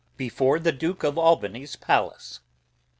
[0.17, 2.39] Before the Duke of Albany's Palace.